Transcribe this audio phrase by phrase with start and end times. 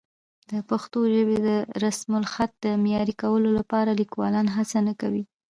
[0.51, 1.49] د پښتو ژبې د
[1.85, 5.23] رسمالخط د معیاري کولو لپاره لیکوالان هڅه نه کوي.